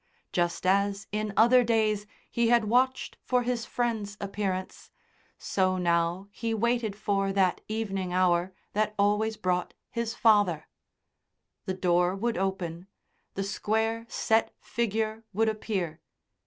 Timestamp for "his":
3.43-3.67, 9.91-10.15